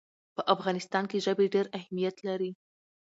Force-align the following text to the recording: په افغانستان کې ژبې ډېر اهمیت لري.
په 0.35 0.41
افغانستان 0.53 1.03
کې 1.09 1.23
ژبې 1.25 1.45
ډېر 1.53 1.65
اهمیت 1.77 2.15
لري. 2.27 2.51